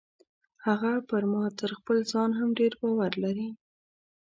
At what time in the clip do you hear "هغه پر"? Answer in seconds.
0.65-1.23